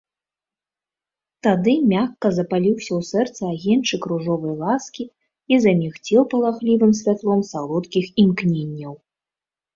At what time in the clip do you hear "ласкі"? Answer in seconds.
4.63-5.03